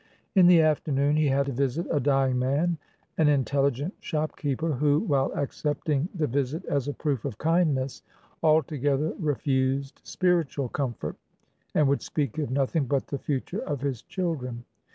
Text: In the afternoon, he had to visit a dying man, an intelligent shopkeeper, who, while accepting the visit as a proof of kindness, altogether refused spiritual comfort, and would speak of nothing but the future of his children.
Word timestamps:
In 0.33 0.47
the 0.47 0.61
afternoon, 0.61 1.15
he 1.15 1.27
had 1.27 1.45
to 1.45 1.51
visit 1.51 1.85
a 1.91 1.99
dying 1.99 2.39
man, 2.39 2.79
an 3.19 3.27
intelligent 3.27 3.93
shopkeeper, 3.99 4.71
who, 4.71 5.01
while 5.01 5.31
accepting 5.35 6.09
the 6.15 6.25
visit 6.25 6.65
as 6.65 6.87
a 6.87 6.93
proof 6.93 7.23
of 7.23 7.37
kindness, 7.37 8.01
altogether 8.41 9.13
refused 9.19 10.01
spiritual 10.03 10.69
comfort, 10.69 11.17
and 11.75 11.87
would 11.87 12.01
speak 12.01 12.39
of 12.39 12.49
nothing 12.49 12.85
but 12.87 13.05
the 13.05 13.19
future 13.19 13.59
of 13.61 13.81
his 13.81 14.01
children. 14.01 14.65